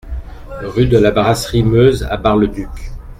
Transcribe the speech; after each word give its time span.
Rue 0.63 0.87
de 0.87 0.97
la 0.97 1.11
Brasserie 1.11 1.61
Meuse 1.61 2.01
à 2.09 2.17
Bar-le-Duc 2.17 2.69